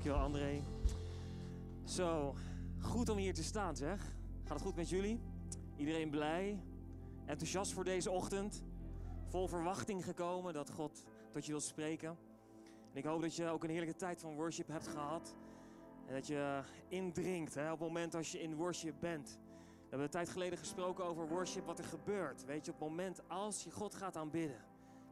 [0.00, 0.62] Dankjewel André.
[1.84, 2.34] Zo,
[2.80, 4.00] goed om hier te staan zeg.
[4.44, 5.20] Gaat het goed met jullie?
[5.76, 6.62] Iedereen blij?
[7.26, 8.62] Enthousiast voor deze ochtend?
[9.28, 12.08] Vol verwachting gekomen dat God tot je wil spreken?
[12.92, 15.34] En ik hoop dat je ook een heerlijke tijd van worship hebt gehad.
[16.06, 19.38] En dat je indringt hè, op het moment als je in worship bent.
[19.54, 22.44] We hebben een tijd geleden gesproken over worship, wat er gebeurt.
[22.44, 24.64] Weet je, op het moment als je God gaat aanbidden.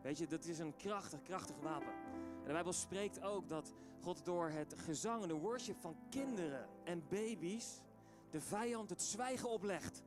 [0.03, 2.08] Weet je, dat is een krachtig, krachtig wapen.
[2.49, 7.03] De Bijbel spreekt ook dat God door het gezang en de worship van kinderen en
[7.09, 7.83] baby's
[8.31, 10.03] de vijand het zwijgen oplegt.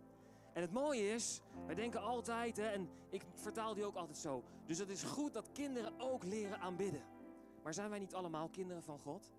[0.53, 4.43] En het mooie is, wij denken altijd, hè, en ik vertaal die ook altijd zo.
[4.66, 7.03] Dus het is goed dat kinderen ook leren aanbidden.
[7.63, 9.31] Maar zijn wij niet allemaal kinderen van God?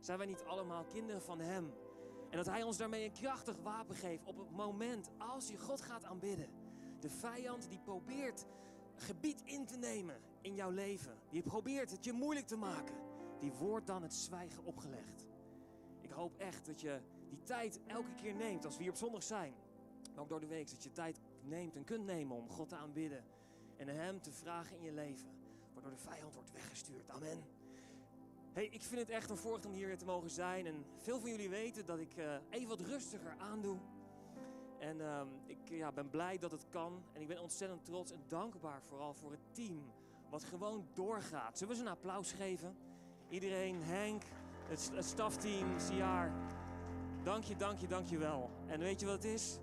[0.00, 1.72] Zijn wij niet allemaal kinderen van Hem?
[2.30, 5.80] En dat Hij ons daarmee een krachtig wapen geeft op het moment als je God
[5.80, 6.48] gaat aanbidden.
[7.00, 8.46] De vijand die probeert
[8.94, 11.18] gebied in te nemen in jouw leven.
[11.30, 12.94] Die probeert het je moeilijk te maken.
[13.38, 15.26] Die wordt dan het zwijgen opgelegd.
[16.00, 19.22] Ik hoop echt dat je die tijd elke keer neemt als we hier op zondag
[19.22, 19.54] zijn.
[20.14, 20.70] Maar ook door de week.
[20.70, 23.24] Dat je tijd neemt en kunt nemen om God te aanbidden.
[23.76, 25.28] En Hem te vragen in je leven.
[25.72, 27.10] Waardoor de vijand wordt weggestuurd.
[27.10, 27.42] Amen.
[28.52, 30.66] Hey, ik vind het echt een voorrecht om hier te mogen zijn.
[30.66, 33.78] En veel van jullie weten dat ik uh, even wat rustiger aandoe.
[34.78, 37.02] En um, ik ja, ben blij dat het kan.
[37.12, 39.92] En ik ben ontzettend trots en dankbaar vooral voor het team.
[40.30, 41.58] Wat gewoon doorgaat.
[41.58, 42.76] Zullen we ze een applaus geven?
[43.28, 44.22] Iedereen, Henk,
[44.68, 46.32] het, stafteam, Siaar.
[47.22, 48.50] Dank je, dank je, dank je wel.
[48.66, 49.58] En weet je wat het is?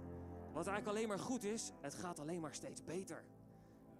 [0.54, 3.24] Wat eigenlijk alleen maar goed is, het gaat alleen maar steeds beter.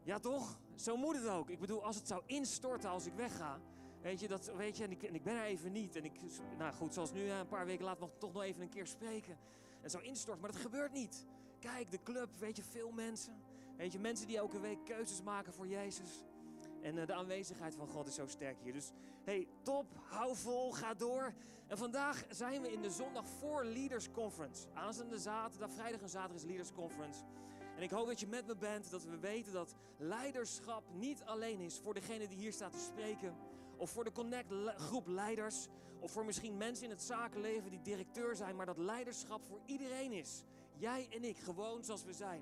[0.04, 0.60] Ja toch?
[0.76, 1.50] Zo moet het ook.
[1.50, 3.60] Ik bedoel, als het zou instorten als ik wegga,
[4.06, 5.96] Weet je, dat, weet je en, ik, en ik ben er even niet.
[5.96, 6.14] En ik,
[6.58, 8.88] nou goed, zoals nu, een paar weken later, mag ik toch nog even een keer
[8.88, 9.38] spreken.
[9.82, 11.26] En zo instorten, maar dat gebeurt niet.
[11.60, 13.34] Kijk, de club, weet je, veel mensen.
[13.78, 16.24] Weet je, mensen die elke week keuzes maken voor Jezus.
[16.86, 18.74] En uh, de aanwezigheid van God is zo sterk hier.
[18.74, 18.92] Dus
[19.24, 21.34] hey, top, hou vol, ga door.
[21.68, 24.68] En vandaag zijn we in de zondag voor Leaders Conference.
[24.74, 27.24] Aanstaande zaterdag, vrijdag en zaterdag is Leaders Conference.
[27.76, 31.60] En ik hoop dat je met me bent, dat we weten dat leiderschap niet alleen
[31.60, 33.36] is voor degene die hier staat te spreken.
[33.78, 35.68] Of voor de Connect groep leiders.
[36.00, 38.56] Of voor misschien mensen in het zakenleven die directeur zijn.
[38.56, 40.44] Maar dat leiderschap voor iedereen is.
[40.78, 42.42] Jij en ik, gewoon zoals we zijn.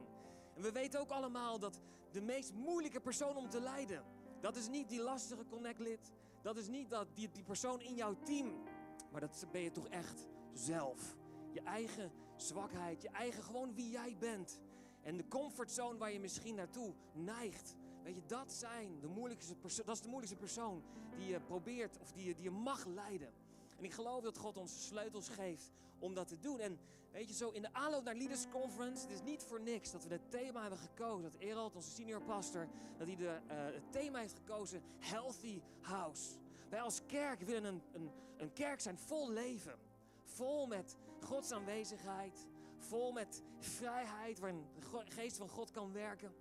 [0.55, 1.79] En we weten ook allemaal dat
[2.11, 4.03] de meest moeilijke persoon om te leiden.
[4.43, 6.11] Dat is niet die lastige Connect lid.
[6.41, 8.63] Dat is niet dat, die, die persoon in jouw team.
[9.11, 11.15] Maar dat ben je toch echt zelf.
[11.51, 13.01] Je eigen zwakheid.
[13.01, 14.59] Je eigen gewoon wie jij bent.
[15.01, 17.75] En de comfortzone waar je misschien naartoe neigt.
[18.03, 19.55] Weet je, dat, zijn de moeilijkste
[19.85, 20.83] dat is de moeilijkste persoon
[21.17, 23.33] die je probeert of die je, die je mag leiden.
[23.77, 25.71] En ik geloof dat God ons sleutels geeft
[26.03, 26.59] om dat te doen.
[26.59, 26.79] En
[27.11, 30.03] weet je, zo in de aanloop naar Leaders Conference, het is niet voor niks dat
[30.03, 31.31] we het thema hebben gekozen.
[31.31, 36.37] Dat Erald, onze senior pastor, dat hij de, uh, het thema heeft gekozen, Healthy House.
[36.69, 39.79] Wij als kerk willen een, een, een kerk zijn vol leven.
[40.23, 42.47] Vol met Gods aanwezigheid.
[42.77, 46.33] Vol met vrijheid, waarin de geest van God kan werken.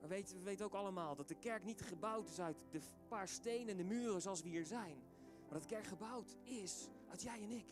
[0.00, 3.68] Maar we weten ook allemaal dat de kerk niet gebouwd is uit de paar stenen
[3.68, 4.96] en de muren zoals we hier zijn.
[5.42, 7.66] Maar dat de kerk gebouwd is uit jij en ik.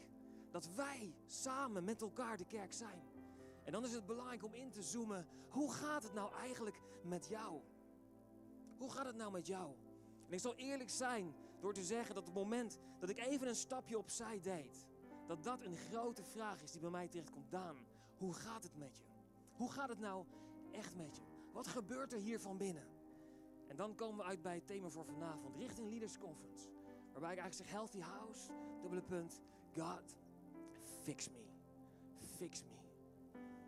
[0.56, 3.02] Dat wij samen met elkaar de kerk zijn.
[3.64, 5.26] En dan is het belangrijk om in te zoomen.
[5.48, 7.60] Hoe gaat het nou eigenlijk met jou?
[8.76, 9.74] Hoe gaat het nou met jou?
[10.26, 13.54] En ik zal eerlijk zijn door te zeggen dat het moment dat ik even een
[13.54, 14.86] stapje opzij deed,
[15.26, 17.50] dat dat een grote vraag is die bij mij terechtkomt.
[17.50, 17.76] Daan,
[18.16, 19.04] hoe gaat het met je?
[19.52, 20.24] Hoe gaat het nou
[20.70, 21.22] echt met je?
[21.52, 22.88] Wat gebeurt er hier van binnen?
[23.66, 26.68] En dan komen we uit bij het thema voor vanavond, richting Leaders Conference.
[27.12, 29.40] Waarbij ik eigenlijk zeg, healthy house, dubbele punt,
[29.76, 30.16] God,
[31.06, 31.44] fix me.
[32.36, 32.76] Fix me.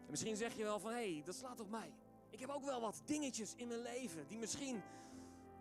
[0.04, 1.92] En misschien zeg je wel van, hé, hey, dat slaat op mij.
[2.30, 4.82] Ik heb ook wel wat dingetjes in mijn leven die misschien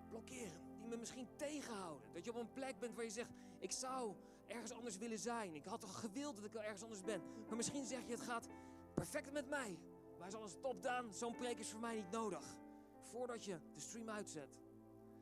[0.10, 0.62] blokkeren.
[0.80, 2.14] Die me misschien tegenhouden.
[2.14, 4.14] Dat je op een plek bent waar je zegt, ik zou
[4.48, 5.56] ergens anders willen zijn.
[5.56, 7.22] Ik had toch gewild dat ik wel ergens anders ben.
[7.48, 8.48] Maar misschien zeg je, het gaat
[8.94, 9.80] perfect met mij.
[10.20, 11.12] Wij zal eens top down.
[11.14, 12.58] Zo'n preek is voor mij niet nodig.
[13.02, 14.60] Voordat je de stream uitzet.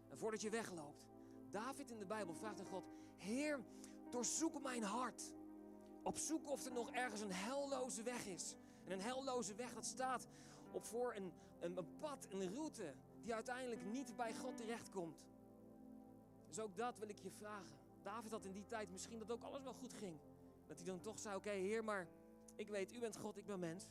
[0.10, 1.06] En voordat je wegloopt.
[1.52, 3.60] David in de Bijbel vraagt aan God: Heer,
[4.10, 5.34] doorzoek mijn hart.
[6.06, 8.56] Opzoek of er nog ergens een helloze weg is.
[8.86, 10.28] En een helloze weg, dat staat
[10.72, 12.94] op voor een, een, een pad, een route.
[13.22, 15.26] Die uiteindelijk niet bij God terechtkomt.
[16.48, 17.76] Dus ook dat wil ik je vragen.
[18.04, 20.18] David had in die tijd misschien dat ook alles wel goed ging.
[20.68, 22.08] Dat hij dan toch zei: Oké, Heer, maar
[22.56, 23.90] ik weet, u bent God, ik ben mens.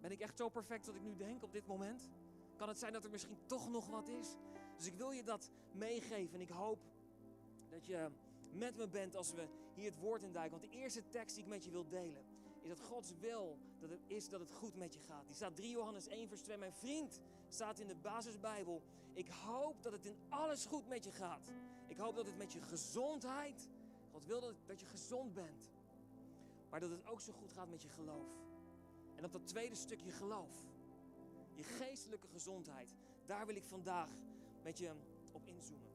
[0.00, 2.08] Ben ik echt zo perfect dat ik nu denk op dit moment?
[2.56, 4.36] Kan het zijn dat er misschien toch nog wat is?
[4.76, 6.78] Dus ik wil je dat meegeven en ik hoop
[7.68, 8.10] dat je
[8.52, 10.58] met me bent als we hier het woord in duiken.
[10.58, 12.24] Want de eerste tekst die ik met je wil delen
[12.60, 15.26] is dat Gods wil dat het is dat het goed met je gaat.
[15.26, 16.56] Die staat 3 Johannes 1 vers 2.
[16.56, 18.82] Mijn vriend staat in de basisbijbel.
[19.12, 21.50] Ik hoop dat het in alles goed met je gaat.
[21.86, 23.68] Ik hoop dat het met je gezondheid
[24.12, 25.70] God wil dat, dat je gezond bent.
[26.70, 28.28] Maar dat het ook zo goed gaat met je geloof.
[29.16, 30.56] En op dat tweede stukje geloof,
[31.54, 32.94] je geestelijke gezondheid,
[33.26, 34.08] daar wil ik vandaag
[34.62, 34.90] met je
[35.32, 35.90] op inzoomen.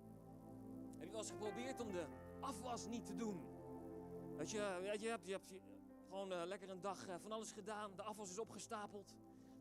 [0.98, 2.06] Heb je wel eens geprobeerd om de
[2.40, 3.40] afwas niet te doen?
[4.38, 5.60] Dat je, weet je, je hebt, je
[6.08, 9.16] gewoon uh, lekker een dag uh, van alles gedaan, de afwas is opgestapeld.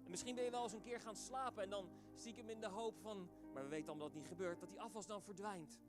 [0.04, 2.68] En misschien ben je wel eens een keer gaan slapen en dan stiekem in de
[2.68, 5.80] hoop van, maar we weten allemaal dat het niet gebeurt, dat die afwas dan verdwijnt.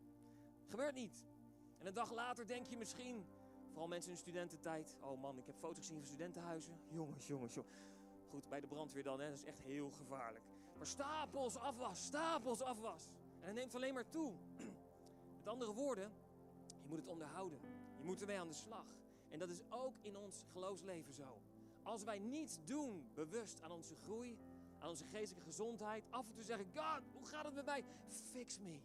[0.68, 1.26] Gebeurt niet.
[1.78, 3.26] En een dag later denk je misschien,
[3.70, 6.80] vooral mensen in studententijd, oh man, ik heb foto's gezien van studentenhuizen.
[6.90, 7.76] Jongens, jongens, jongens.
[8.30, 10.44] Goed, bij de brandweer dan, hè, dat is echt heel gevaarlijk.
[10.78, 13.10] Maar stapels afwas, stapels afwas.
[13.40, 14.34] En het neemt alleen maar toe.
[15.38, 16.12] Met andere woorden,
[16.88, 17.60] je moet het onderhouden.
[17.98, 18.86] Je moet ermee aan de slag.
[19.30, 21.42] En dat is ook in ons geloofsleven zo.
[21.84, 24.38] Als wij niets doen bewust aan onze groei,
[24.80, 27.84] aan onze geestelijke gezondheid, af en toe zeggen: God, hoe gaat het met mij?
[28.08, 28.80] Fix me.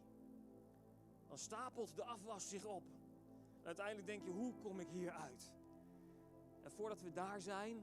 [1.28, 2.82] Dan stapelt de afwas zich op.
[3.60, 5.54] En uiteindelijk denk je: hoe kom ik hier uit?
[6.62, 7.75] En voordat we daar zijn,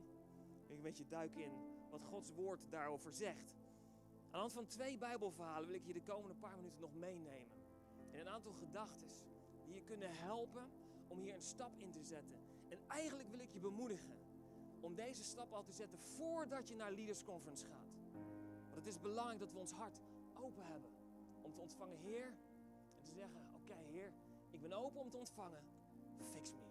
[0.68, 1.51] wil ik een beetje duiken in
[1.89, 3.57] wat Gods woord daarover zegt.
[4.24, 7.57] Aan de hand van twee Bijbelverhalen wil ik je de komende paar minuten nog meenemen.
[8.12, 9.10] En een aantal gedachten
[9.69, 10.69] die je kunnen helpen
[11.07, 12.39] om hier een stap in te zetten.
[12.69, 14.18] En eigenlijk wil ik je bemoedigen
[14.80, 17.89] om deze stap al te zetten voordat je naar Leaders Conference gaat.
[18.63, 20.00] Want het is belangrijk dat we ons hart
[20.33, 20.92] open hebben
[21.42, 22.27] om te ontvangen, Heer.
[22.95, 24.13] En te zeggen, oké Heer,
[24.50, 25.63] ik ben open om te ontvangen.
[26.31, 26.63] Fix me.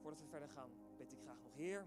[0.00, 1.86] Voordat we verder gaan, bid ik graag nog, Heer.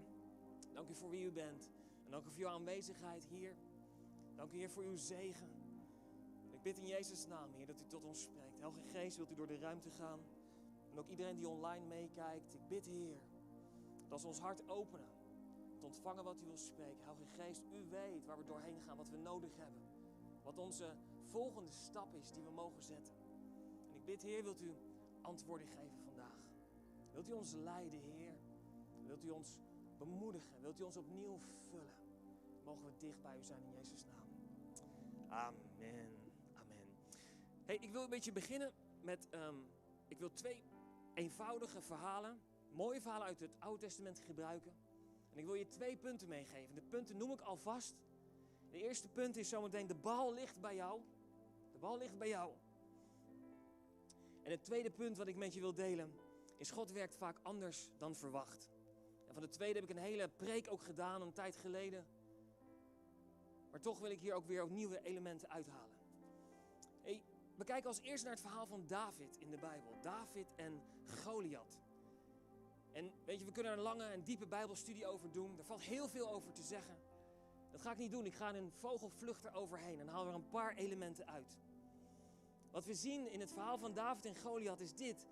[0.72, 1.70] Dank u voor wie u bent.
[2.04, 3.56] En dank u voor uw aanwezigheid hier.
[4.34, 5.48] Dank u Heer voor uw zegen.
[6.64, 8.60] Bid in Jezus' naam, Heer, dat u tot ons spreekt.
[8.60, 10.20] Heilige Geest, wilt u door de ruimte gaan.
[10.90, 12.54] En ook iedereen die online meekijkt.
[12.54, 13.20] Ik bid, Heer,
[14.08, 15.08] dat we ons hart openen,
[15.78, 17.04] te ontvangen wat u wil spreken.
[17.04, 19.82] Heilige Geest, u weet waar we doorheen gaan, wat we nodig hebben.
[20.42, 23.14] Wat onze volgende stap is die we mogen zetten.
[23.88, 24.74] En ik bid, Heer, wilt u
[25.20, 26.38] antwoorden geven vandaag.
[27.12, 28.34] Wilt u ons leiden, Heer?
[29.06, 29.58] Wilt u ons
[29.98, 30.60] bemoedigen?
[30.60, 31.38] Wilt u ons opnieuw
[31.70, 31.94] vullen?
[32.64, 34.28] Mogen we dicht bij u zijn in Jezus' naam.
[35.28, 36.23] Amen.
[37.64, 39.28] Hey, ik wil een beetje beginnen met.
[39.30, 39.66] Um,
[40.08, 40.62] ik wil twee
[41.14, 42.40] eenvoudige verhalen,
[42.72, 44.72] mooie verhalen uit het Oude Testament gebruiken.
[45.30, 46.74] En ik wil je twee punten meegeven.
[46.74, 47.94] De punten noem ik alvast.
[48.70, 51.00] De eerste punt is zometeen: de bal ligt bij jou.
[51.72, 52.52] De bal ligt bij jou.
[54.42, 56.12] En het tweede punt wat ik met je wil delen
[56.56, 58.68] is: God werkt vaak anders dan verwacht.
[59.26, 62.06] En van de tweede heb ik een hele preek ook gedaan een tijd geleden.
[63.70, 65.93] Maar toch wil ik hier ook weer ook nieuwe elementen uithalen.
[67.56, 70.00] We kijken als eerst naar het verhaal van David in de Bijbel.
[70.00, 70.82] David en
[71.24, 71.78] Goliath.
[72.92, 75.58] En weet je, we kunnen er een lange en diepe Bijbelstudie over doen.
[75.58, 76.96] Er valt heel veel over te zeggen.
[77.70, 78.24] Dat ga ik niet doen.
[78.24, 81.58] Ik ga een vogelvlucht eroverheen en haal er een paar elementen uit.
[82.70, 85.28] Wat we zien in het verhaal van David en Goliath is dit.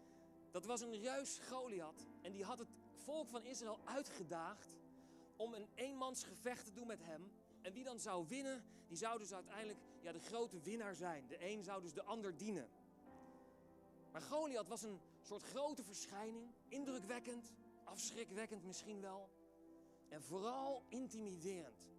[0.50, 4.68] Dat was een reus Goliath en die had het volk van Israël uitgedaagd
[5.36, 7.30] om een eenmansgevecht te doen met hem.
[7.62, 11.26] En wie dan zou winnen, die zou dus uiteindelijk ja, de grote winnaar zijn.
[11.28, 12.68] De een zou dus de ander dienen.
[14.12, 17.52] Maar Goliath was een soort grote verschijning, indrukwekkend,
[17.84, 19.30] afschrikwekkend misschien wel.
[20.08, 21.90] En vooral intimiderend.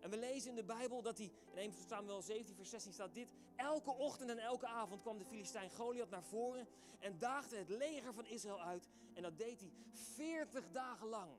[0.00, 3.14] En we lezen in de Bijbel dat hij, in 1 Samuel 17 vers 16 staat
[3.14, 3.32] dit.
[3.56, 6.66] Elke ochtend en elke avond kwam de Filistijn Goliath naar voren
[6.98, 8.88] en daagde het leger van Israël uit.
[9.14, 11.30] En dat deed hij 40 dagen lang.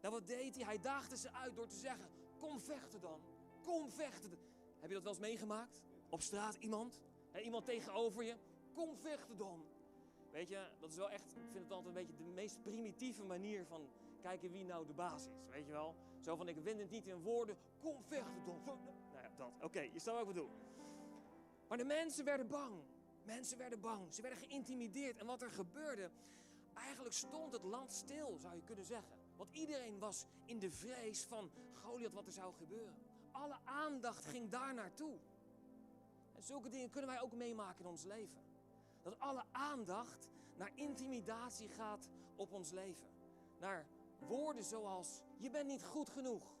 [0.00, 0.64] Nou wat deed hij?
[0.64, 2.08] Hij daagde ze uit door te zeggen,
[2.40, 3.20] kom vechten dan.
[3.62, 4.30] Kom vechten.
[4.78, 5.80] Heb je dat wel eens meegemaakt?
[6.08, 7.00] Op straat iemand?
[7.44, 8.36] iemand tegenover je?
[8.72, 9.64] Kom vechten dan.
[10.30, 13.24] Weet je, dat is wel echt, ik vind het altijd een beetje de meest primitieve
[13.24, 13.88] manier van
[14.20, 15.28] kijken wie nou de baas is.
[15.50, 15.94] Weet je wel?
[16.20, 18.60] Zo van, ik win het niet in woorden, kom vechten dan.
[18.64, 19.52] Nou ja, dat.
[19.62, 20.50] Oké, je snapt wat ik bedoel.
[21.68, 22.74] Maar de mensen werden bang.
[23.22, 24.14] Mensen werden bang.
[24.14, 25.18] Ze werden geïntimideerd.
[25.18, 26.10] En wat er gebeurde,
[26.74, 29.19] eigenlijk stond het land stil, zou je kunnen zeggen.
[29.40, 32.94] Want iedereen was in de vrees van Goliath wat er zou gebeuren.
[33.32, 35.18] Alle aandacht ging daar naartoe.
[36.32, 38.42] En zulke dingen kunnen wij ook meemaken in ons leven.
[39.02, 43.06] Dat alle aandacht naar intimidatie gaat op ons leven.
[43.58, 43.86] Naar
[44.18, 46.56] woorden zoals: Je bent niet goed genoeg.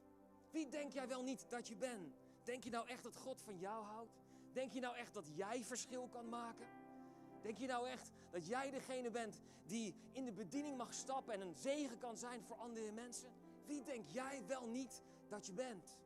[0.50, 2.14] Wie denk jij wel niet dat je bent?
[2.42, 4.16] Denk je nou echt dat God van jou houdt?
[4.52, 6.66] Denk je nou echt dat jij verschil kan maken?
[7.42, 11.40] Denk je nou echt dat jij degene bent die in de bediening mag stappen en
[11.40, 13.30] een zegen kan zijn voor andere mensen?
[13.66, 15.98] Wie denk jij wel niet dat je bent?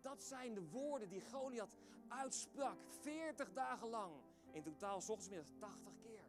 [0.00, 1.76] Dat zijn de woorden die Goliath
[2.08, 4.12] uitsprak 40 dagen lang.
[4.52, 6.20] In totaal, s ochtends middags 80 keer.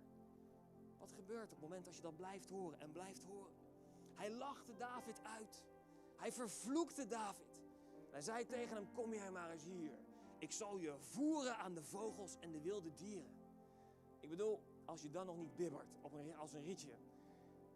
[0.98, 3.54] Wat gebeurt op het moment als je dat blijft horen en blijft horen?
[4.16, 5.64] Hij lachte David uit.
[6.18, 7.62] Hij vervloekte David.
[8.12, 9.92] Hij zei tegen hem: Kom jij maar eens hier.
[10.38, 13.45] Ik zal je voeren aan de vogels en de wilde dieren.
[14.26, 16.94] Ik bedoel, als je dan nog niet bibbert op een, als een rietje.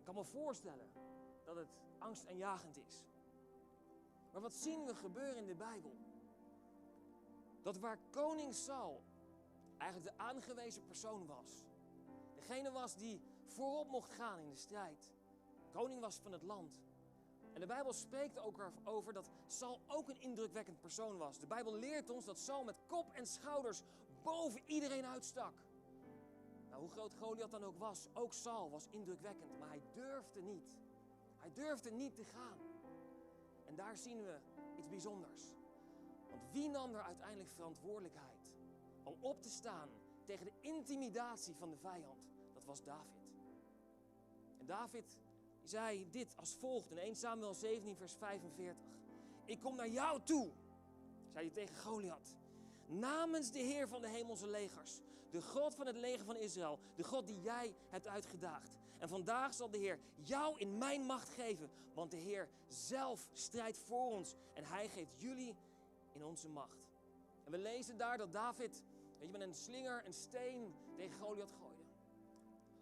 [0.04, 0.90] kan me voorstellen
[1.46, 3.04] dat het angstaanjagend is.
[4.32, 5.92] Maar wat zien we gebeuren in de Bijbel?
[7.62, 9.04] Dat waar koning Saul
[9.78, 11.66] eigenlijk de aangewezen persoon was,
[12.36, 15.12] degene was die voorop mocht gaan in de strijd,
[15.72, 16.82] koning was van het land.
[17.54, 21.40] En de Bijbel spreekt ook over dat Saul ook een indrukwekkend persoon was.
[21.40, 23.82] De Bijbel leert ons dat Saul met kop en schouders
[24.24, 25.54] boven iedereen uitstak.
[26.80, 30.78] Hoe groot Goliath dan ook was, ook Saul was indrukwekkend, maar hij durfde niet.
[31.38, 32.58] Hij durfde niet te gaan.
[33.66, 34.40] En daar zien we
[34.78, 35.44] iets bijzonders.
[36.30, 38.40] Want wie nam er uiteindelijk verantwoordelijkheid
[39.04, 39.90] om op te staan
[40.26, 42.22] tegen de intimidatie van de vijand?
[42.54, 43.20] Dat was David.
[44.58, 45.18] En David
[45.64, 48.84] zei dit als volgt in 1 Samuel 17, vers 45.
[49.46, 50.52] Ik kom naar jou toe,
[51.32, 52.38] zei hij tegen Goliath,
[52.86, 57.04] namens de Heer van de hemelse legers, de God van het leger van Israël, de
[57.04, 58.78] God die jij hebt uitgedaagd.
[58.98, 63.78] En vandaag zal de Heer jou in mijn macht geven, want de Heer zelf strijdt
[63.78, 65.56] voor ons en hij geeft jullie
[66.12, 66.88] in onze macht.
[67.44, 68.84] En we lezen daar dat David
[69.20, 71.84] weet je, met een slinger een steen tegen Goliath gooide.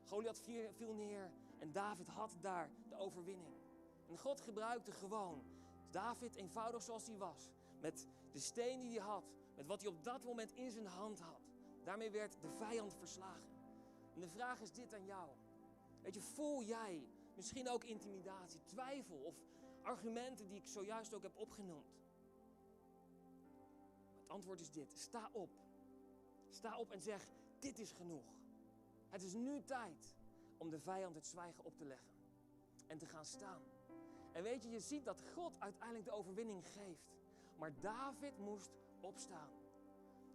[0.04, 3.56] Goliath viel neer en David had daar de overwinning.
[4.08, 5.44] En God gebruikte gewoon
[5.92, 7.50] David, eenvoudig zoals hij was,
[7.80, 9.24] met de steen die hij had,
[9.56, 11.47] met wat hij op dat moment in zijn hand had.
[11.88, 13.56] Daarmee werd de vijand verslagen.
[14.14, 15.30] En de vraag is dit aan jou.
[16.02, 19.36] Weet je, voel jij misschien ook intimidatie, twijfel of
[19.82, 22.00] argumenten die ik zojuist ook heb opgenoemd?
[24.20, 24.94] Het antwoord is dit.
[24.94, 25.50] Sta op.
[26.50, 27.30] Sta op en zeg,
[27.60, 28.26] dit is genoeg.
[29.10, 30.16] Het is nu tijd
[30.58, 32.12] om de vijand het zwijgen op te leggen
[32.88, 33.62] en te gaan staan.
[34.32, 37.14] En weet je, je ziet dat God uiteindelijk de overwinning geeft.
[37.58, 39.50] Maar David moest opstaan.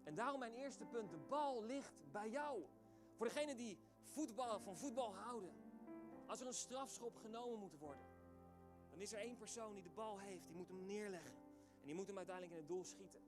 [0.05, 2.63] En daarom mijn eerste punt, de bal ligt bij jou.
[3.15, 5.53] Voor degenen die voetbal, van voetbal houden.
[6.27, 8.07] Als er een strafschop genomen moet worden,
[8.91, 11.35] dan is er één persoon die de bal heeft, die moet hem neerleggen.
[11.81, 13.21] En die moet hem uiteindelijk in het doel schieten.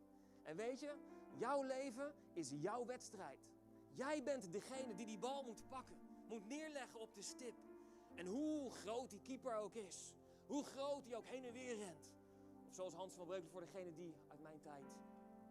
[0.42, 0.94] En weet je,
[1.36, 3.38] jouw leven is jouw wedstrijd.
[3.94, 7.54] Jij bent degene die die bal moet pakken moet neerleggen op de stip.
[8.14, 10.14] En hoe groot die keeper ook is,
[10.46, 12.10] hoe groot hij ook heen en weer rent.
[12.68, 14.84] Of zoals Hans van Breukelen voor degene die uit mijn tijd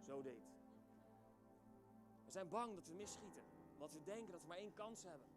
[0.06, 0.53] zo deed.
[2.26, 3.44] We zijn bang dat we misschieten,
[3.78, 5.28] want we denken dat we maar één kans hebben.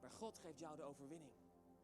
[0.00, 1.32] Maar God geeft jou de overwinning.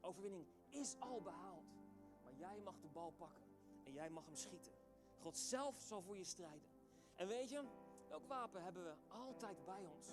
[0.01, 1.75] Overwinning is al behaald.
[2.23, 3.45] Maar jij mag de bal pakken
[3.85, 4.73] en jij mag hem schieten.
[5.19, 6.69] God zelf zal voor je strijden.
[7.15, 7.65] En weet je,
[8.09, 10.09] welk wapen hebben we altijd bij ons?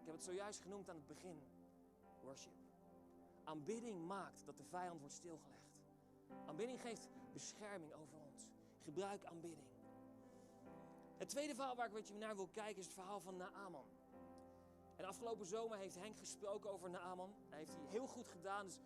[0.00, 1.42] Ik heb het zojuist genoemd aan het begin.
[2.22, 2.52] Worship.
[3.44, 5.60] Aanbidding maakt dat de vijand wordt stilgelegd.
[6.46, 8.46] Aanbidding geeft bescherming over ons.
[8.82, 9.69] Gebruik aanbidding.
[11.20, 13.84] Het tweede verhaal waar ik met je naar wil kijken is het verhaal van Naaman.
[14.96, 17.34] En afgelopen zomer heeft Henk gesproken over Naaman.
[17.48, 18.64] Hij heeft hij heel goed gedaan.
[18.66, 18.78] Dus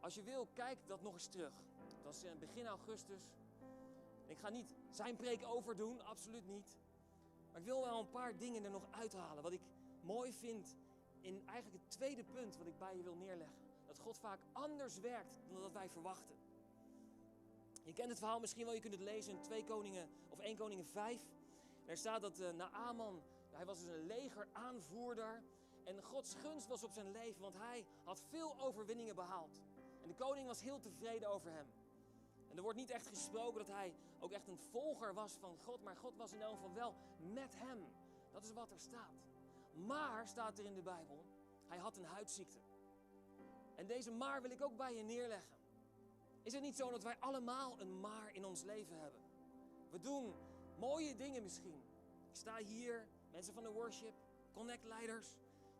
[0.00, 1.52] als je wil, kijk dat nog eens terug.
[1.94, 3.20] Het was in begin augustus.
[4.26, 6.78] Ik ga niet zijn preek overdoen, absoluut niet.
[7.50, 9.42] Maar ik wil wel een paar dingen er nog uithalen.
[9.42, 9.62] Wat ik
[10.00, 10.76] mooi vind
[11.20, 13.56] in eigenlijk het tweede punt wat ik bij je wil neerleggen.
[13.86, 16.36] Dat God vaak anders werkt dan dat wij verwachten.
[17.84, 20.56] Je kent het verhaal misschien wel, je kunt het lezen in 2 Koningen of 1
[20.56, 21.26] Koningen 5.
[21.88, 25.42] Daar staat dat uh, Naaman, hij was dus een legeraanvoerder.
[25.84, 29.62] En Gods gunst was op zijn leven, want hij had veel overwinningen behaald.
[30.02, 31.66] En de koning was heel tevreden over hem.
[32.50, 35.82] En er wordt niet echt gesproken dat hij ook echt een volger was van God,
[35.82, 37.84] maar God was in elk geval wel met hem.
[38.32, 39.26] Dat is wat er staat.
[39.72, 41.24] Maar, staat er in de Bijbel,
[41.68, 42.58] hij had een huidziekte.
[43.74, 45.56] En deze maar wil ik ook bij je neerleggen.
[46.42, 49.20] Is het niet zo dat wij allemaal een maar in ons leven hebben?
[49.90, 50.34] We doen
[50.78, 51.82] mooie dingen misschien.
[52.28, 54.14] Ik sta hier, mensen van de worship,
[54.52, 55.26] connect-leiders.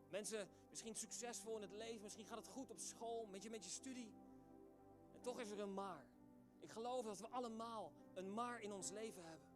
[0.08, 3.64] Mensen misschien succesvol in het leven, misschien gaat het goed op school, met je, met
[3.64, 4.12] je studie.
[5.12, 6.04] En toch is er een maar.
[6.60, 9.48] Ik geloof dat we allemaal een maar in ons leven hebben.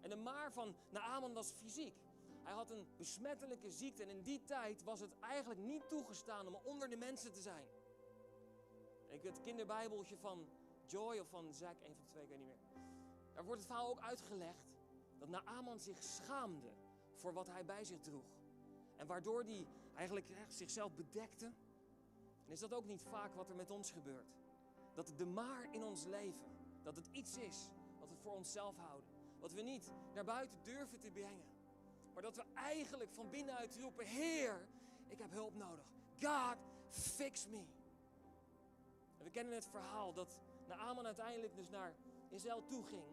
[0.00, 1.94] En de maar van Naaman was fysiek.
[2.42, 6.58] Hij had een besmettelijke ziekte en in die tijd was het eigenlijk niet toegestaan om
[6.64, 7.66] onder de mensen te zijn.
[9.08, 10.46] Ik het kinderbijbeltje van
[10.86, 12.58] Joy of van Zack, een van de twee, ik weet niet meer.
[13.34, 14.69] Daar wordt het verhaal ook uitgelegd
[15.20, 16.72] dat Naaman zich schaamde
[17.14, 18.24] voor wat hij bij zich droeg.
[18.96, 21.46] En waardoor hij eigenlijk zichzelf bedekte.
[22.46, 24.38] En is dat ook niet vaak wat er met ons gebeurt?
[24.94, 26.50] Dat de maar in ons leven,
[26.82, 29.08] dat het iets is wat we voor onszelf houden.
[29.38, 31.46] Wat we niet naar buiten durven te brengen.
[32.12, 34.68] Maar dat we eigenlijk van binnenuit roepen: Heer,
[35.06, 35.84] ik heb hulp nodig.
[36.20, 36.56] God,
[36.90, 37.64] fix me.
[39.18, 41.94] We kennen het verhaal dat Naaman uiteindelijk dus naar
[42.28, 43.04] Israël toe ging.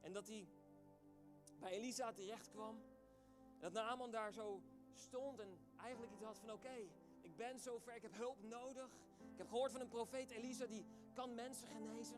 [0.00, 0.48] En dat hij
[1.60, 2.82] bij Elisa terecht kwam.
[3.54, 4.62] En dat Naaman daar zo
[4.94, 6.88] stond en eigenlijk iets had van: Oké,
[7.20, 8.96] ik ben zover, ik heb hulp nodig.
[9.32, 12.16] Ik heb gehoord van een profeet Elisa die kan mensen genezen.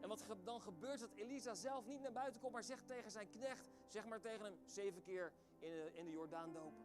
[0.00, 3.30] En wat dan gebeurt dat Elisa zelf niet naar buiten komt, maar zegt tegen zijn
[3.30, 6.84] knecht, zeg maar tegen hem, zeven keer in de, in de Jordaan dopen.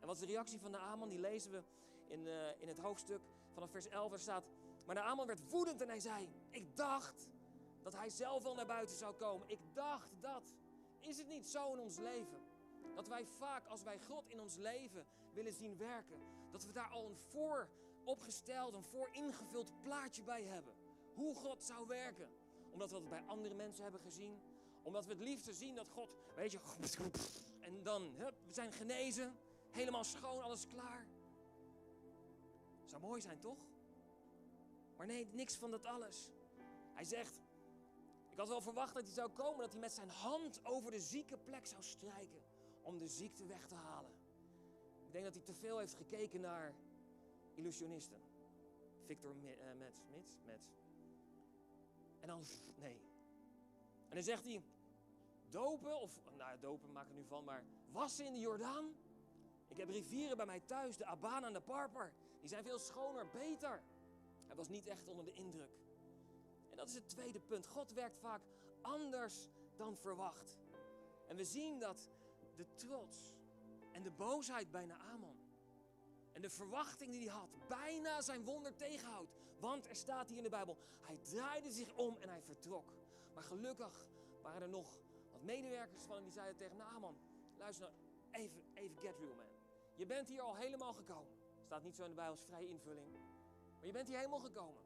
[0.00, 1.08] En wat is de reactie van de Aman?
[1.08, 1.62] Die lezen we
[2.06, 3.20] in, uh, in het hoofdstuk
[3.52, 4.12] vanaf vers 11.
[4.12, 4.44] Er staat,
[4.84, 7.28] maar de Aman werd woedend en hij zei, ik dacht
[7.82, 9.48] dat hij zelf wel naar buiten zou komen.
[9.48, 10.54] Ik dacht dat.
[11.06, 12.40] Is het niet zo in ons leven?
[12.94, 16.20] Dat wij vaak, als wij God in ons leven willen zien werken,
[16.50, 20.74] dat we daar al een vooropgesteld, een vooringevuld plaatje bij hebben.
[21.14, 22.28] Hoe God zou werken.
[22.72, 24.40] Omdat we het bij andere mensen hebben gezien.
[24.82, 26.58] Omdat we het liefste zien dat God, weet je,
[27.60, 29.36] en dan, hup, we zijn genezen.
[29.70, 31.06] Helemaal schoon, alles klaar.
[32.84, 33.58] Zou mooi zijn, toch?
[34.96, 36.30] Maar nee, niks van dat alles.
[36.92, 37.40] Hij zegt,
[38.34, 41.00] ik had wel verwacht dat hij zou komen, dat hij met zijn hand over de
[41.00, 42.42] zieke plek zou strijken
[42.82, 44.10] om de ziekte weg te halen.
[45.06, 46.74] Ik denk dat hij te veel heeft gekeken naar
[47.54, 48.20] illusionisten.
[49.04, 49.36] Victor
[49.78, 50.66] Mets, Mets, Mets.
[52.20, 52.42] En dan,
[52.74, 53.00] nee.
[54.08, 54.62] En dan zegt hij,
[55.48, 58.94] dopen, of, nou dopen maak ik nu van, maar wassen in de Jordaan.
[59.68, 62.12] Ik heb rivieren bij mij thuis, de Abana en de Parpar.
[62.40, 63.82] Die zijn veel schoner, beter.
[64.46, 65.70] Hij was niet echt onder de indruk.
[66.74, 67.66] En dat is het tweede punt.
[67.66, 68.40] God werkt vaak
[68.80, 70.58] anders dan verwacht.
[71.28, 72.10] En we zien dat
[72.56, 73.34] de trots
[73.92, 75.36] en de boosheid bij Naaman
[76.32, 79.32] en de verwachting die hij had bijna zijn wonder tegenhoudt.
[79.60, 82.92] Want er staat hier in de Bijbel, hij draaide zich om en hij vertrok.
[83.34, 84.08] Maar gelukkig
[84.42, 85.00] waren er nog
[85.32, 87.16] wat medewerkers van hem die zeiden tegen Naaman,
[87.58, 89.46] luister nou, even, even get real man.
[89.94, 91.32] Je bent hier al helemaal gekomen.
[91.64, 93.12] Staat niet zo in de Bijbel als vrije invulling.
[93.78, 94.83] Maar je bent hier helemaal gekomen.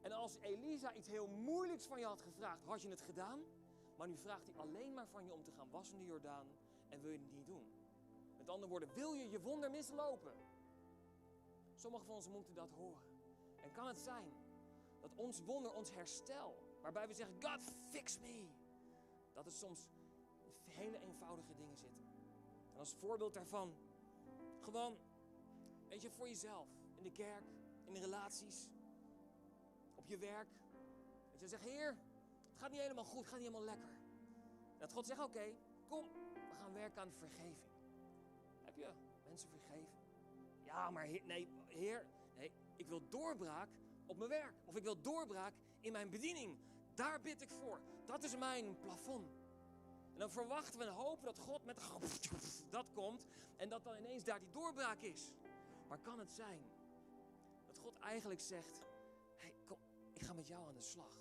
[0.00, 3.40] En als Elisa iets heel moeilijks van je had gevraagd, had je het gedaan.
[3.96, 6.46] Maar nu vraagt hij alleen maar van je om te gaan wassen in de Jordaan
[6.88, 7.72] en wil je het niet doen.
[8.36, 10.32] Met andere woorden, wil je je wonder mislopen?
[11.74, 13.02] Sommigen van ons moeten dat horen.
[13.62, 14.32] En kan het zijn
[15.00, 18.48] dat ons wonder, ons herstel, waarbij we zeggen, God fix me,
[19.32, 19.86] dat het soms
[20.64, 22.04] hele eenvoudige dingen zitten.
[22.72, 23.74] En als voorbeeld daarvan,
[24.60, 24.96] gewoon,
[25.88, 27.44] weet je, voor jezelf, in de kerk,
[27.84, 28.68] in de relaties,
[30.10, 30.48] je werk.
[31.30, 31.88] Dat je zegt, Heer,
[32.50, 33.90] het gaat niet helemaal goed, het gaat niet helemaal lekker.
[34.78, 35.54] Dat God zegt, oké,
[35.88, 37.70] kom, we gaan werken aan vergeving.
[38.62, 38.88] Heb je
[39.24, 39.98] mensen vergeven?
[40.64, 43.68] Ja, maar heer, nee, Heer, nee, ik wil doorbraak
[44.06, 44.54] op mijn werk.
[44.64, 46.58] Of ik wil doorbraak in mijn bediening.
[46.94, 47.80] Daar bid ik voor.
[48.06, 49.38] Dat is mijn plafond.
[50.12, 51.80] En dan verwachten we en hopen dat God met
[52.70, 53.24] dat komt
[53.56, 55.32] en dat dan ineens daar die doorbraak is.
[55.88, 56.62] Maar kan het zijn
[57.66, 58.82] dat God eigenlijk zegt:
[60.20, 61.18] ik ga met jou aan de slag.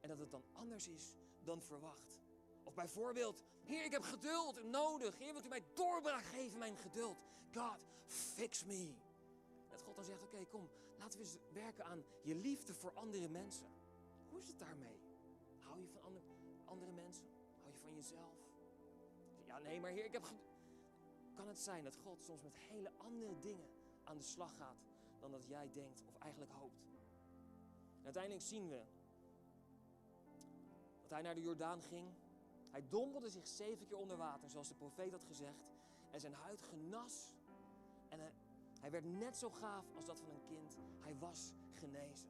[0.00, 2.18] En dat het dan anders is dan verwacht.
[2.64, 5.18] Of bijvoorbeeld, Heer, ik heb geduld nodig.
[5.18, 7.18] Heer, wilt u mij doorbraak geven, mijn geduld?
[7.54, 8.94] God, fix me.
[9.68, 13.28] Dat God dan zegt, oké, kom, laten we eens werken aan je liefde voor andere
[13.28, 13.66] mensen.
[14.28, 15.00] Hoe is het daarmee?
[15.58, 16.24] Hou je van andere,
[16.64, 17.24] andere mensen?
[17.60, 18.36] Hou je van jezelf?
[19.46, 20.24] Ja, nee, maar Heer, ik heb
[21.34, 23.68] Kan het zijn dat God soms met hele andere dingen
[24.04, 24.84] aan de slag gaat
[25.20, 26.89] dan dat jij denkt of eigenlijk hoopt?
[28.04, 28.82] Uiteindelijk zien we
[31.00, 32.08] dat hij naar de Jordaan ging
[32.70, 35.64] hij dompelde zich zeven keer onder water, zoals de profeet had gezegd.
[36.10, 37.32] En zijn huid genas.
[38.08, 38.32] En hij,
[38.80, 40.76] hij werd net zo gaaf als dat van een kind.
[41.00, 42.28] Hij was genezen.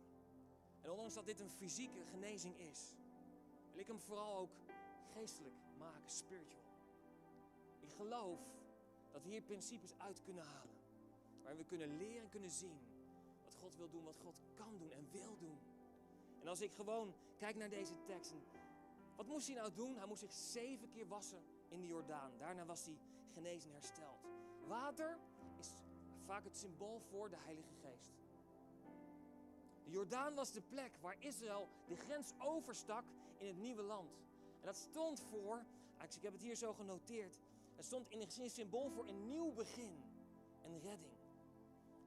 [0.81, 2.97] En ondanks dat dit een fysieke genezing is,
[3.71, 4.51] wil ik hem vooral ook
[5.13, 6.65] geestelijk maken, spiritual.
[7.81, 8.41] Ik geloof
[9.13, 10.79] dat we hier principes uit kunnen halen.
[11.43, 12.79] Waar we kunnen leren en kunnen zien
[13.61, 15.59] God wil doen, wat God kan doen en wil doen.
[16.40, 18.42] En als ik gewoon kijk naar deze tekst en
[19.16, 19.96] wat moest hij nou doen?
[19.96, 22.31] Hij moest zich zeven keer wassen in de Jordaan.
[22.38, 22.99] Daarna was hij
[23.33, 24.18] genezen en hersteld.
[24.66, 25.18] Water
[25.59, 25.68] is
[26.25, 28.12] vaak het symbool voor de Heilige Geest.
[29.85, 33.05] De Jordaan was de plek waar Israël de grens overstak
[33.38, 34.11] in het nieuwe land.
[34.61, 35.64] En dat stond voor,
[36.16, 37.38] ik heb het hier zo genoteerd,
[37.77, 40.03] het stond in een symbool voor een nieuw begin,
[40.64, 41.12] een redding.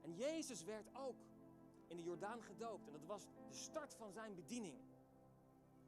[0.01, 1.15] En Jezus werd ook
[1.93, 2.87] in de Jordaan gedoopt.
[2.87, 4.77] En dat was de start van zijn bediening.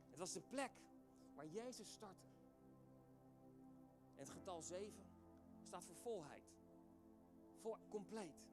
[0.10, 0.72] Het was de plek
[1.36, 2.28] waar Jezus startte.
[4.13, 5.06] En het getal 7
[5.62, 6.44] staat voor volheid.
[7.62, 8.46] Vol, compleet.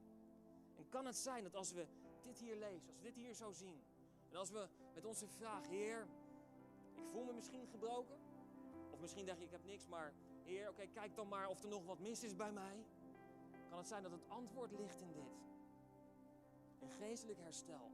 [0.75, 1.87] En kan het zijn dat als we
[2.23, 3.83] dit hier lezen, als we dit hier zo zien,
[4.29, 6.07] en als we met onze vraag, Heer,
[6.95, 8.19] ik voel me misschien gebroken,
[8.91, 10.13] of misschien denk je, ik heb niks, maar
[10.43, 12.85] Heer, oké, kijk dan maar of er nog wat mis is bij mij.
[13.69, 15.43] Kan het zijn dat het antwoord ligt in dit?
[16.83, 17.91] Een geestelijk herstel.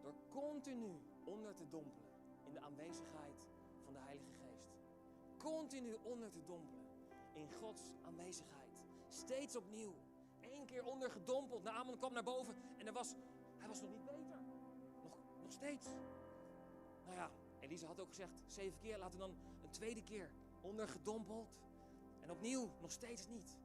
[0.00, 2.10] Door continu onder te dompelen
[2.46, 3.46] in de aanwezigheid
[3.84, 4.68] van de Heilige Geest.
[5.36, 6.86] Continu onder te dompelen
[7.32, 8.84] in Gods aanwezigheid.
[9.08, 9.94] Steeds opnieuw.
[10.40, 11.62] Eén keer ondergedompeld.
[11.62, 13.14] Naaman kwam naar boven en er was,
[13.58, 14.38] hij was nog niet beter.
[15.02, 15.86] Nog, nog steeds.
[17.04, 17.30] Nou ja,
[17.60, 20.30] Elisa had ook gezegd, zeven keer, laten we dan een tweede keer
[20.60, 21.54] ondergedompeld.
[22.20, 23.58] En opnieuw, nog steeds niet.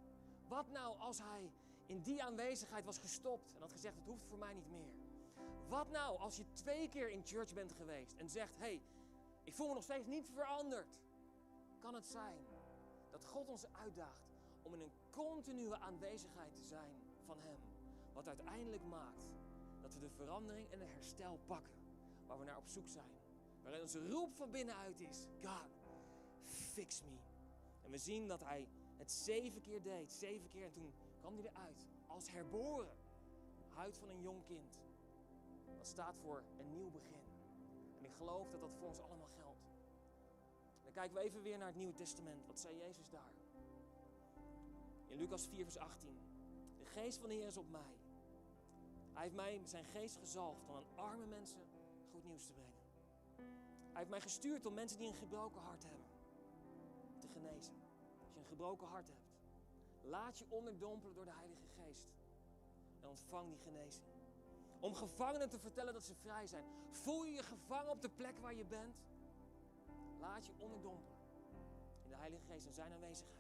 [0.48, 1.52] Wat nou als hij
[1.90, 4.94] in die aanwezigheid was gestopt en had gezegd, het hoeft voor mij niet meer.
[5.68, 8.82] Wat nou als je twee keer in church bent geweest en zegt, hé, hey,
[9.44, 10.88] ik voel me nog steeds niet veranderd.
[11.80, 12.38] Kan het zijn
[13.12, 14.30] dat God ons uitdaagt
[14.62, 17.60] om in een continue aanwezigheid te zijn van Hem.
[18.14, 19.28] Wat uiteindelijk maakt
[19.82, 21.74] dat we de verandering en de herstel pakken
[22.28, 23.18] waar we naar op zoek zijn.
[23.64, 25.70] Waarin onze roep van binnenuit is, God,
[26.44, 27.18] fix me.
[27.82, 31.46] En we zien dat Hij het zeven keer deed, zeven keer en toen kwam Hij
[31.46, 32.98] eruit als herboren.
[33.74, 34.80] Huid van een jong kind.
[35.78, 37.24] Dat staat voor een nieuw begin.
[37.98, 39.64] En ik geloof dat dat voor ons allemaal geldt.
[40.84, 42.46] Dan kijken we even weer naar het Nieuwe Testament.
[42.46, 43.34] Wat zei Jezus daar?
[45.08, 46.18] In Lucas 4, vers 18.
[46.78, 47.98] De geest van de Heer is op mij.
[49.14, 51.62] Hij heeft mij zijn geest gezalfd om aan arme mensen
[52.12, 52.80] goed nieuws te brengen.
[53.90, 56.06] Hij heeft mij gestuurd om mensen die een gebroken hart hebben
[57.20, 57.74] te genezen.
[58.20, 59.29] Als je een gebroken hart hebt,
[60.02, 62.08] laat je onderdompelen door de Heilige Geest
[63.02, 64.06] en ontvang die genezing.
[64.80, 66.64] Om gevangenen te vertellen dat ze vrij zijn.
[66.92, 68.96] Voel je je gevangen op de plek waar je bent?
[70.20, 71.18] Laat je onderdompelen
[72.04, 73.38] in de Heilige Geest en zijn aanwezigheid.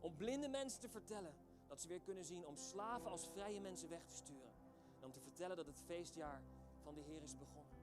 [0.00, 1.34] Om blinde mensen te vertellen
[1.66, 2.46] dat ze weer kunnen zien.
[2.46, 4.52] Om slaven als vrije mensen weg te sturen.
[4.98, 6.42] En om te vertellen dat het feestjaar
[6.82, 7.76] van de Heer is begonnen.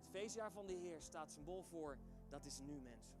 [0.00, 3.20] Het feestjaar van de Heer staat symbool voor dat is nu mensen.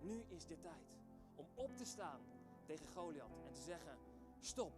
[0.00, 0.94] Nu is de tijd
[1.36, 2.20] om op te staan
[2.64, 3.98] tegen Goliath en te zeggen:
[4.40, 4.72] stop.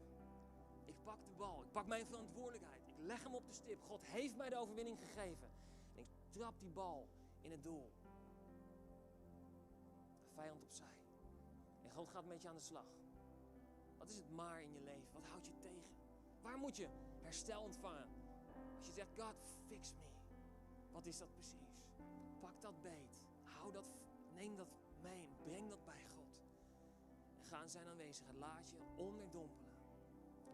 [0.85, 3.83] Ik pak de bal, ik pak mijn verantwoordelijkheid, ik leg hem op de stip.
[3.83, 5.49] God heeft mij de overwinning gegeven.
[5.95, 7.09] En ik trap die bal
[7.41, 7.93] in het doel.
[10.23, 10.97] De vijand opzij.
[11.83, 12.87] En God gaat met je aan de slag.
[13.99, 15.13] Wat is het maar in je leven?
[15.13, 15.97] Wat houdt je tegen?
[16.43, 16.89] Waar moet je
[17.23, 18.09] herstel ontvangen?
[18.79, 20.07] Als je zegt, God, fix me.
[20.93, 21.77] Wat is dat precies?
[22.41, 23.21] Pak dat beet.
[23.43, 23.95] Hou dat,
[24.35, 24.69] neem dat
[25.03, 25.29] mee.
[25.45, 26.16] Breng dat bij God.
[27.47, 28.37] En ga in zijn aanwezigheid.
[28.37, 29.73] Laat je onderdompelen.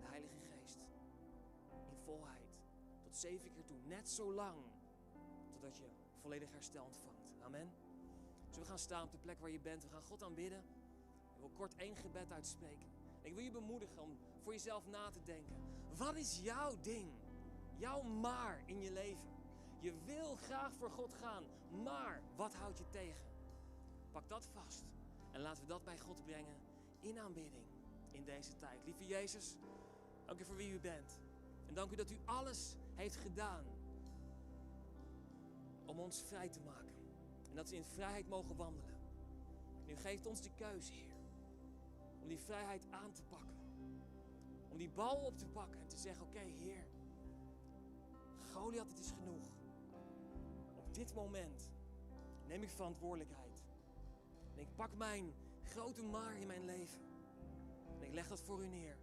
[0.00, 0.78] De Heilige Geest.
[1.90, 2.60] In volheid.
[3.02, 3.76] Tot zeven keer toe.
[3.84, 4.58] Net zo lang.
[5.52, 5.88] Totdat je
[6.20, 7.42] volledig herstel ontvangt.
[7.42, 7.72] Amen.
[8.48, 9.82] Dus we gaan staan op de plek waar je bent.
[9.82, 10.58] We gaan God aanbidden.
[11.34, 12.88] Ik wil kort één gebed uitspreken.
[13.22, 15.56] Ik wil je bemoedigen om voor jezelf na te denken.
[15.96, 17.10] Wat is jouw ding?
[17.76, 19.30] Jouw maar in je leven?
[19.78, 21.44] Je wil graag voor God gaan,
[21.82, 23.20] maar wat houdt je tegen?
[24.10, 24.84] Pak dat vast
[25.30, 26.70] en laten we dat bij God brengen
[27.02, 27.64] in aanbidding
[28.10, 28.84] in deze tijd.
[28.84, 29.56] Lieve Jezus,
[30.24, 31.20] dank u voor wie u bent.
[31.68, 33.64] En dank u dat u alles heeft gedaan
[35.86, 36.92] om ons vrij te maken.
[37.50, 39.00] En dat we in vrijheid mogen wandelen.
[39.86, 41.16] En u geeft ons de keuze, Heer,
[42.22, 43.60] om die vrijheid aan te pakken.
[44.68, 46.84] Om die bal op te pakken en te zeggen, oké Heer,
[48.52, 49.46] Goliath, het is genoeg.
[50.76, 51.70] Op dit moment
[52.46, 53.62] neem ik verantwoordelijkheid.
[54.54, 55.32] En ik pak mijn
[55.64, 57.00] grote maar in mijn leven.
[57.98, 58.96] En ik leg dat voor u neer.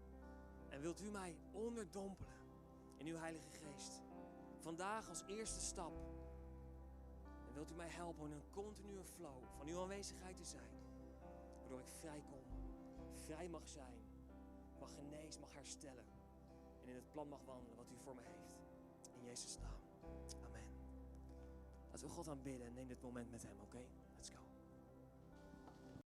[0.69, 2.39] En wilt u mij onderdompelen
[2.97, 4.01] in uw Heilige Geest.
[4.59, 5.93] Vandaag als eerste stap.
[7.47, 10.71] En wilt u mij helpen in een continue flow van uw aanwezigheid te zijn.
[11.59, 12.43] Waardoor ik vrij kom,
[13.25, 13.97] vrij mag zijn,
[14.79, 16.05] mag genezen, mag herstellen.
[16.81, 18.49] En in het plan mag wandelen wat u voor me heeft.
[19.15, 19.79] In Jezus' naam.
[20.45, 20.67] Amen.
[21.91, 23.81] Laten we God aanbidden en neem dit moment met hem, oké?
[24.15, 24.48] Let's go.